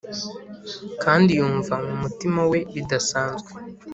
[1.03, 3.49] kandi yumva mumutima we bidasanzwe,